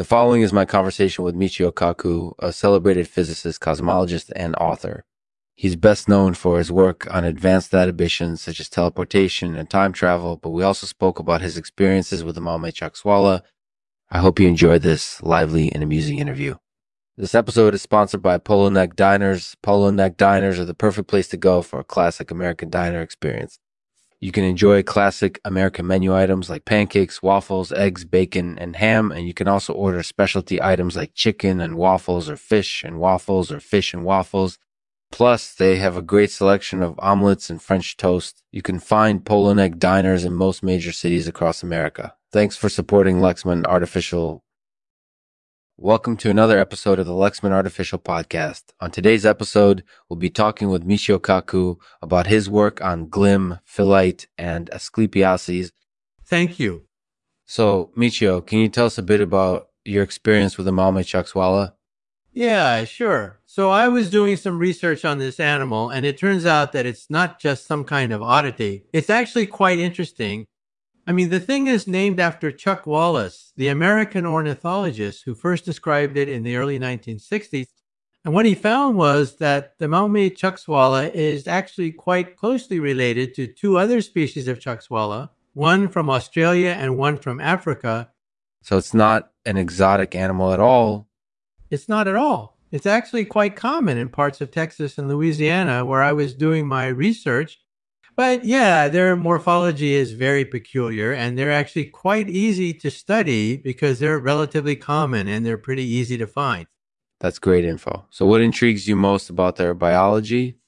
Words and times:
The 0.00 0.04
following 0.04 0.40
is 0.40 0.50
my 0.50 0.64
conversation 0.64 1.24
with 1.24 1.34
Michio 1.34 1.70
Kaku, 1.70 2.32
a 2.38 2.54
celebrated 2.54 3.06
physicist, 3.06 3.60
cosmologist, 3.60 4.32
and 4.34 4.56
author. 4.56 5.04
He's 5.56 5.76
best 5.76 6.08
known 6.08 6.32
for 6.32 6.56
his 6.56 6.72
work 6.72 7.06
on 7.14 7.24
advanced 7.24 7.74
adhibitions 7.74 8.40
such 8.40 8.60
as 8.60 8.70
teleportation 8.70 9.54
and 9.54 9.68
time 9.68 9.92
travel, 9.92 10.38
but 10.38 10.52
we 10.52 10.62
also 10.62 10.86
spoke 10.86 11.18
about 11.18 11.42
his 11.42 11.58
experiences 11.58 12.24
with 12.24 12.34
the 12.34 12.40
Maumet 12.40 12.72
Chuckswalla. 12.72 13.42
I 14.10 14.20
hope 14.20 14.40
you 14.40 14.48
enjoyed 14.48 14.80
this 14.80 15.22
lively 15.22 15.70
and 15.70 15.82
amusing 15.82 16.18
interview. 16.18 16.54
This 17.18 17.34
episode 17.34 17.74
is 17.74 17.82
sponsored 17.82 18.22
by 18.22 18.38
Polo 18.38 18.70
Neck 18.70 18.96
Diners. 18.96 19.54
Polo 19.62 19.90
Neck 19.90 20.16
Diners 20.16 20.58
are 20.58 20.64
the 20.64 20.72
perfect 20.72 21.08
place 21.08 21.28
to 21.28 21.36
go 21.36 21.60
for 21.60 21.78
a 21.78 21.84
classic 21.84 22.30
American 22.30 22.70
diner 22.70 23.02
experience. 23.02 23.58
You 24.20 24.32
can 24.32 24.44
enjoy 24.44 24.82
classic 24.82 25.40
American 25.46 25.86
menu 25.86 26.14
items 26.14 26.50
like 26.50 26.66
pancakes, 26.66 27.22
waffles, 27.22 27.72
eggs, 27.72 28.04
bacon, 28.04 28.58
and 28.58 28.76
ham. 28.76 29.10
And 29.10 29.26
you 29.26 29.32
can 29.32 29.48
also 29.48 29.72
order 29.72 30.02
specialty 30.02 30.62
items 30.62 30.94
like 30.94 31.14
chicken 31.14 31.58
and 31.58 31.76
waffles 31.76 32.28
or 32.28 32.36
fish 32.36 32.84
and 32.84 32.98
waffles 32.98 33.50
or 33.50 33.60
fish 33.60 33.94
and 33.94 34.04
waffles. 34.04 34.58
Plus, 35.10 35.54
they 35.54 35.76
have 35.76 35.96
a 35.96 36.02
great 36.02 36.30
selection 36.30 36.82
of 36.82 36.98
omelets 36.98 37.48
and 37.48 37.62
French 37.62 37.96
toast. 37.96 38.42
You 38.52 38.60
can 38.60 38.78
find 38.78 39.24
Polo 39.24 39.54
Neck 39.54 39.78
diners 39.78 40.24
in 40.24 40.34
most 40.34 40.62
major 40.62 40.92
cities 40.92 41.26
across 41.26 41.62
America. 41.62 42.14
Thanks 42.30 42.56
for 42.56 42.68
supporting 42.68 43.16
Lexman 43.16 43.66
Artificial 43.66 44.44
Welcome 45.82 46.18
to 46.18 46.28
another 46.28 46.58
episode 46.58 46.98
of 46.98 47.06
the 47.06 47.14
Lexman 47.14 47.52
Artificial 47.52 47.98
Podcast. 47.98 48.64
On 48.82 48.90
today's 48.90 49.24
episode, 49.24 49.82
we'll 50.10 50.18
be 50.18 50.28
talking 50.28 50.68
with 50.68 50.86
Michio 50.86 51.18
Kaku 51.18 51.78
about 52.02 52.26
his 52.26 52.50
work 52.50 52.82
on 52.82 53.08
glim, 53.08 53.60
phyllite, 53.66 54.26
and 54.36 54.68
asclepiases. 54.74 55.72
Thank 56.22 56.58
you. 56.58 56.84
So, 57.46 57.92
Michio, 57.96 58.46
can 58.46 58.58
you 58.58 58.68
tell 58.68 58.84
us 58.84 58.98
a 58.98 59.02
bit 59.02 59.22
about 59.22 59.68
your 59.86 60.02
experience 60.02 60.58
with 60.58 60.66
the 60.66 60.70
Maumet 60.70 61.06
Chuckswalla? 61.06 61.72
Yeah, 62.30 62.84
sure. 62.84 63.40
So 63.46 63.70
I 63.70 63.88
was 63.88 64.10
doing 64.10 64.36
some 64.36 64.58
research 64.58 65.06
on 65.06 65.16
this 65.16 65.40
animal, 65.40 65.88
and 65.88 66.04
it 66.04 66.18
turns 66.18 66.44
out 66.44 66.72
that 66.72 66.84
it's 66.84 67.08
not 67.08 67.40
just 67.40 67.66
some 67.66 67.84
kind 67.84 68.12
of 68.12 68.20
oddity. 68.20 68.84
It's 68.92 69.08
actually 69.08 69.46
quite 69.46 69.78
interesting 69.78 70.46
I 71.06 71.12
mean, 71.12 71.30
the 71.30 71.40
thing 71.40 71.66
is 71.66 71.86
named 71.86 72.20
after 72.20 72.52
Chuck 72.52 72.86
Wallace, 72.86 73.52
the 73.56 73.68
American 73.68 74.26
ornithologist 74.26 75.24
who 75.24 75.34
first 75.34 75.64
described 75.64 76.16
it 76.16 76.28
in 76.28 76.42
the 76.42 76.56
early 76.56 76.78
1960s. 76.78 77.66
And 78.24 78.34
what 78.34 78.46
he 78.46 78.54
found 78.54 78.96
was 78.96 79.36
that 79.36 79.78
the 79.78 79.86
Maumet 79.86 80.36
Chuckswalla 80.36 81.10
is 81.12 81.48
actually 81.48 81.90
quite 81.92 82.36
closely 82.36 82.78
related 82.78 83.34
to 83.34 83.46
two 83.46 83.78
other 83.78 84.02
species 84.02 84.46
of 84.46 84.58
Chakwala, 84.58 85.30
one 85.54 85.88
from 85.88 86.10
Australia 86.10 86.70
and 86.70 86.98
one 86.98 87.16
from 87.16 87.40
Africa. 87.40 88.10
So 88.62 88.76
it's 88.76 88.92
not 88.92 89.30
an 89.46 89.56
exotic 89.56 90.14
animal 90.14 90.52
at 90.52 90.60
all. 90.60 91.08
It's 91.70 91.88
not 91.88 92.08
at 92.08 92.16
all. 92.16 92.58
It's 92.70 92.86
actually 92.86 93.24
quite 93.24 93.56
common 93.56 93.98
in 93.98 94.10
parts 94.10 94.40
of 94.40 94.50
Texas 94.50 94.98
and 94.98 95.08
Louisiana 95.08 95.84
where 95.84 96.02
I 96.02 96.12
was 96.12 96.34
doing 96.34 96.68
my 96.68 96.86
research. 96.86 97.58
But 98.16 98.44
yeah, 98.44 98.88
their 98.88 99.16
morphology 99.16 99.94
is 99.94 100.12
very 100.12 100.44
peculiar 100.44 101.12
and 101.12 101.38
they're 101.38 101.52
actually 101.52 101.86
quite 101.86 102.28
easy 102.28 102.72
to 102.74 102.90
study 102.90 103.56
because 103.56 103.98
they're 103.98 104.18
relatively 104.18 104.76
common 104.76 105.28
and 105.28 105.44
they're 105.44 105.58
pretty 105.58 105.84
easy 105.84 106.18
to 106.18 106.26
find. 106.26 106.66
That's 107.20 107.38
great 107.38 107.64
info. 107.64 108.06
So, 108.10 108.26
what 108.26 108.40
intrigues 108.40 108.88
you 108.88 108.96
most 108.96 109.28
about 109.30 109.56
their 109.56 109.74
biology? 109.74 110.58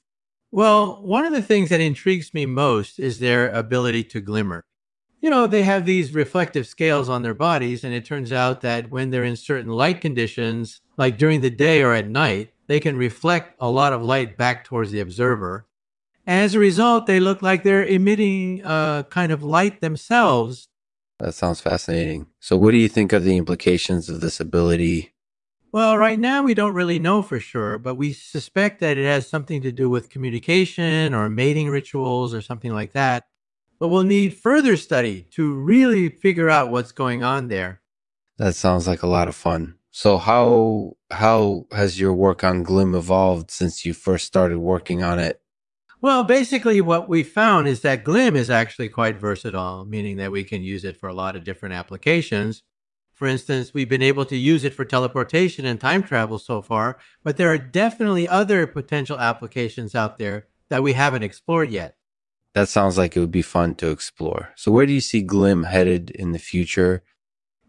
Well, 0.51 1.01
one 1.01 1.25
of 1.25 1.33
the 1.33 1.41
things 1.41 1.69
that 1.69 1.81
intrigues 1.81 2.31
me 2.31 2.45
most 2.45 2.99
is 2.99 3.17
their 3.17 3.49
ability 3.49 4.03
to 4.05 4.21
glimmer. 4.21 4.63
You 5.19 5.31
know, 5.31 5.47
they 5.47 5.63
have 5.63 5.85
these 5.85 6.13
reflective 6.13 6.67
scales 6.67 7.09
on 7.09 7.23
their 7.23 7.33
bodies, 7.33 7.83
and 7.83 7.93
it 7.93 8.05
turns 8.05 8.31
out 8.31 8.61
that 8.61 8.91
when 8.91 9.09
they're 9.09 9.23
in 9.23 9.35
certain 9.35 9.71
light 9.71 9.99
conditions, 9.99 10.81
like 10.97 11.17
during 11.17 11.41
the 11.41 11.49
day 11.49 11.81
or 11.81 11.93
at 11.93 12.07
night, 12.07 12.53
they 12.67 12.79
can 12.79 12.97
reflect 12.97 13.55
a 13.59 13.69
lot 13.69 13.93
of 13.93 14.03
light 14.03 14.37
back 14.37 14.63
towards 14.63 14.91
the 14.91 14.99
observer. 14.99 15.65
As 16.25 16.55
a 16.55 16.59
result, 16.59 17.05
they 17.05 17.19
look 17.19 17.41
like 17.41 17.63
they're 17.63 17.85
emitting 17.85 18.61
a 18.63 19.05
kind 19.09 19.31
of 19.31 19.43
light 19.43 19.81
themselves. 19.81 20.69
That 21.19 21.33
sounds 21.33 21.61
fascinating. 21.61 22.27
So, 22.39 22.57
what 22.57 22.71
do 22.71 22.77
you 22.77 22.89
think 22.89 23.13
are 23.13 23.19
the 23.19 23.37
implications 23.37 24.09
of 24.09 24.21
this 24.21 24.39
ability? 24.39 25.13
Well, 25.71 25.97
right 25.97 26.19
now 26.19 26.43
we 26.43 26.53
don't 26.53 26.75
really 26.75 26.99
know 26.99 27.23
for 27.23 27.39
sure, 27.39 27.79
but 27.79 27.95
we 27.95 28.13
suspect 28.13 28.79
that 28.81 28.97
it 28.97 29.05
has 29.05 29.27
something 29.27 29.61
to 29.63 29.71
do 29.71 29.89
with 29.89 30.11
communication 30.11 31.15
or 31.15 31.29
mating 31.29 31.67
rituals 31.69 32.33
or 32.33 32.41
something 32.41 32.71
like 32.71 32.93
that. 32.93 33.25
But 33.79 33.87
we'll 33.87 34.03
need 34.03 34.35
further 34.35 34.77
study 34.77 35.27
to 35.31 35.53
really 35.53 36.09
figure 36.09 36.49
out 36.49 36.69
what's 36.69 36.91
going 36.91 37.23
on 37.23 37.47
there. 37.47 37.81
That 38.37 38.55
sounds 38.55 38.87
like 38.87 39.01
a 39.01 39.07
lot 39.07 39.27
of 39.27 39.35
fun. 39.35 39.75
So 39.89 40.17
how 40.17 40.97
how 41.11 41.67
has 41.71 41.99
your 41.99 42.13
work 42.13 42.43
on 42.43 42.63
Glim 42.63 42.95
evolved 42.95 43.51
since 43.51 43.85
you 43.85 43.93
first 43.93 44.25
started 44.25 44.57
working 44.57 45.03
on 45.03 45.19
it? 45.19 45.42
Well, 46.03 46.25
basically, 46.25 46.81
what 46.81 47.07
we 47.07 47.23
found 47.23 47.65
is 47.65 47.79
that 47.79 48.03
Glim 48.03 48.35
is 48.35 48.49
actually 48.49 48.89
quite 48.89 49.15
versatile, 49.15 49.85
meaning 49.85 50.17
that 50.17 50.33
we 50.33 50.43
can 50.43 50.61
use 50.61 50.83
it 50.83 50.97
for 50.97 51.07
a 51.07 51.13
lot 51.13 51.37
of 51.37 51.45
different 51.45 51.75
applications. 51.75 52.61
For 53.13 53.25
instance, 53.25 53.73
we've 53.73 53.87
been 53.87 54.01
able 54.01 54.25
to 54.25 54.35
use 54.35 54.65
it 54.65 54.73
for 54.73 54.83
teleportation 54.83 55.63
and 55.65 55.79
time 55.79 56.03
travel 56.03 56.39
so 56.39 56.61
far, 56.61 56.97
but 57.23 57.37
there 57.37 57.47
are 57.53 57.57
definitely 57.57 58.27
other 58.27 58.67
potential 58.67 59.17
applications 59.17 59.95
out 59.95 60.17
there 60.17 60.47
that 60.67 60.83
we 60.83 60.91
haven't 60.91 61.23
explored 61.23 61.69
yet. 61.69 61.95
That 62.53 62.67
sounds 62.67 62.97
like 62.97 63.15
it 63.15 63.21
would 63.21 63.31
be 63.31 63.41
fun 63.41 63.73
to 63.75 63.89
explore. 63.89 64.49
So, 64.57 64.73
where 64.73 64.85
do 64.85 64.91
you 64.91 64.99
see 64.99 65.21
Glim 65.21 65.63
headed 65.63 66.09
in 66.09 66.33
the 66.33 66.37
future? 66.37 67.01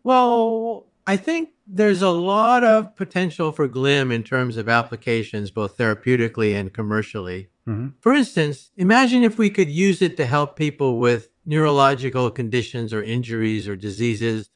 Well, 0.03 0.87
I 1.07 1.19
think 1.19 1.51
there's 1.69 2.03
a 2.03 2.11
lot 2.11 2.65
of 2.65 2.97
potential 2.97 3.53
for 3.53 3.69
Glim 3.69 4.11
in 4.11 4.25
terms 4.25 4.57
of 4.57 4.69
applications, 4.69 5.53
both 5.53 5.79
therapeutically 5.79 6.53
and 6.59 6.75
commercially. 6.75 7.51
Mm-hmm. 7.69 7.89
For 8.01 8.13
instance, 8.13 8.71
imagine 8.77 9.23
if 9.23 9.39
we 9.39 9.51
could 9.51 9.71
use 9.71 10.03
it 10.03 10.17
to 10.19 10.27
help 10.27 10.57
people 10.57 10.99
with 10.99 11.31
neurological 11.47 12.31
conditions 12.31 12.93
or 12.93 13.03
injuries 13.03 13.69
or 13.69 13.77
diseases. 13.77 14.51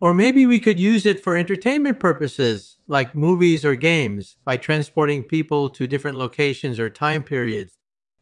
Or 0.00 0.14
maybe 0.14 0.46
we 0.46 0.60
could 0.60 0.80
use 0.80 1.04
it 1.04 1.22
for 1.22 1.36
entertainment 1.36 2.00
purposes, 2.00 2.78
like 2.86 3.14
movies 3.14 3.64
or 3.66 3.74
games, 3.74 4.36
by 4.44 4.56
transporting 4.56 5.22
people 5.22 5.68
to 5.70 5.86
different 5.86 6.16
locations 6.16 6.78
or 6.78 6.88
time 6.88 7.22
periods. 7.22 7.76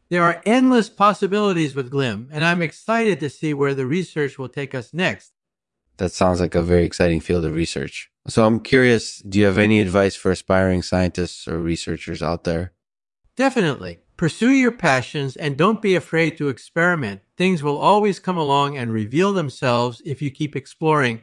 There 0.09 0.23
are 0.23 0.41
endless 0.45 0.89
possibilities 0.89 1.75
with 1.75 1.91
GLIM, 1.91 2.29
and 2.31 2.43
I'm 2.43 2.61
excited 2.61 3.19
to 3.21 3.29
see 3.29 3.53
where 3.53 3.73
the 3.73 3.85
research 3.85 4.37
will 4.37 4.49
take 4.49 4.75
us 4.75 4.93
next. 4.93 5.31
That 5.97 6.11
sounds 6.11 6.41
like 6.41 6.55
a 6.55 6.61
very 6.61 6.83
exciting 6.83 7.21
field 7.21 7.45
of 7.45 7.53
research. 7.53 8.09
So 8.27 8.45
I'm 8.45 8.59
curious, 8.59 9.19
do 9.19 9.39
you 9.39 9.45
have 9.45 9.57
any 9.57 9.79
advice 9.79 10.15
for 10.15 10.31
aspiring 10.31 10.81
scientists 10.81 11.47
or 11.47 11.59
researchers 11.59 12.21
out 12.21 12.43
there? 12.43 12.73
Definitely. 13.35 13.99
Pursue 14.19 14.51
your 14.51 14.73
passions 14.73 15.37
and 15.37 15.55
don't 15.55 15.81
be 15.81 15.95
afraid 15.95 16.37
to 16.37 16.49
experiment. 16.49 17.21
Things 17.37 17.63
will 17.63 17.77
always 17.77 18.19
come 18.19 18.35
along 18.35 18.77
and 18.77 18.91
reveal 18.91 19.31
themselves 19.31 20.01
if 20.03 20.21
you 20.21 20.29
keep 20.29 20.57
exploring. 20.57 21.21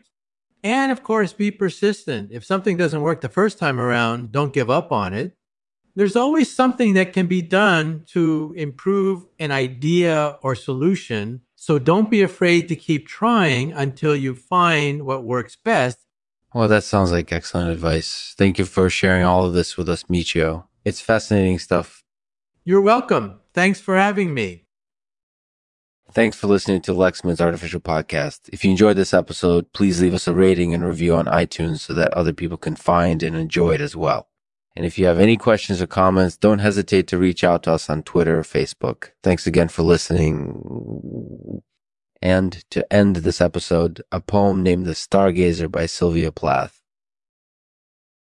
And 0.65 0.91
of 0.91 1.03
course, 1.03 1.35
be 1.35 1.51
persistent. 1.51 2.33
If 2.33 2.43
something 2.43 2.79
doesn't 2.79 3.03
work 3.03 3.21
the 3.21 3.29
first 3.29 3.59
time 3.59 3.79
around, 3.79 4.33
don't 4.33 4.55
give 4.55 4.71
up 4.71 4.93
on 4.93 5.13
it. 5.13 5.37
There's 5.95 6.17
always 6.17 6.51
something 6.51 6.95
that 6.95 7.13
can 7.13 7.27
be 7.27 7.43
done 7.43 8.05
to 8.13 8.55
improve 8.57 9.27
an 9.39 9.51
idea 9.51 10.39
or 10.43 10.55
solution. 10.55 11.43
So 11.55 11.79
don't 11.79 12.11
be 12.11 12.23
afraid 12.23 12.67
to 12.69 12.77
keep 12.77 13.07
trying 13.07 13.75
until 13.75 14.17
you 14.17 14.35
find 14.35 15.05
what 15.05 15.23
works 15.23 15.55
best. 15.55 15.99
Well, 16.55 16.69
that 16.69 16.85
sounds 16.85 17.13
like 17.13 17.31
excellent 17.31 17.69
advice. 17.69 18.35
Thank 18.39 18.59
you 18.59 18.65
for 18.65 18.89
sharing 18.89 19.23
all 19.23 19.45
of 19.45 19.53
this 19.53 19.77
with 19.77 19.91
us, 19.91 20.05
Michio. 20.05 20.65
It's 20.83 21.03
fascinating 21.03 21.59
stuff. 21.59 22.05
You're 22.69 22.81
welcome. 22.81 23.39
Thanks 23.55 23.81
for 23.81 23.97
having 23.97 24.35
me. 24.35 24.65
Thanks 26.11 26.37
for 26.37 26.49
listening 26.49 26.81
to 26.81 26.93
Lexman's 26.93 27.41
Artificial 27.41 27.79
Podcast. 27.79 28.51
If 28.53 28.65
you 28.65 28.73
enjoyed 28.73 28.97
this 28.97 29.15
episode, 29.15 29.73
please 29.73 30.03
leave 30.03 30.15
us 30.15 30.27
a 30.27 30.35
rating 30.35 30.75
and 30.75 30.85
review 30.85 31.15
on 31.15 31.27
iTunes 31.27 31.79
so 31.79 31.95
that 31.95 32.13
other 32.13 32.33
people 32.33 32.57
can 32.57 32.75
find 32.75 33.23
and 33.23 33.37
enjoy 33.37 33.75
it 33.75 33.81
as 33.81 33.95
well. 33.95 34.31
And 34.75 34.85
if 34.85 34.99
you 34.99 35.07
have 35.07 35.21
any 35.21 35.37
questions 35.37 35.81
or 35.81 35.87
comments, 35.87 36.37
don't 36.37 36.59
hesitate 36.59 37.07
to 37.07 37.19
reach 37.19 37.45
out 37.45 37.63
to 37.63 37.73
us 37.73 37.89
on 37.89 38.03
Twitter 38.03 38.41
or 38.41 38.43
Facebook. 38.43 39.11
Thanks 39.23 39.47
again 39.47 39.69
for 39.69 39.85
listening. 39.85 41.63
And 42.21 42.65
to 42.71 42.93
end 42.93 43.15
this 43.17 43.41
episode, 43.41 44.03
a 44.11 44.21
poem 44.21 44.65
named 44.65 44.87
The 44.87 44.95
Stargazer 44.95 45.71
by 45.71 45.87
Sylvia 45.87 46.33
Plath. 46.33 46.83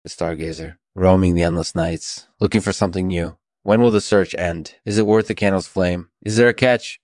The 0.02 0.11
Stargazer, 0.11 0.78
roaming 0.96 1.37
the 1.37 1.44
endless 1.44 1.76
nights, 1.76 2.26
looking 2.40 2.61
for 2.61 2.72
something 2.72 3.06
new. 3.06 3.37
When 3.64 3.81
will 3.81 3.93
the 3.93 4.00
search 4.00 4.35
end? 4.37 4.75
Is 4.85 4.99
it 4.99 5.06
worth 5.06 5.29
the 5.29 5.37
candle's 5.37 5.69
flame? 5.69 6.09
Is 6.25 6.37
there 6.37 6.49
a 6.49 6.55
catch? 6.55 6.99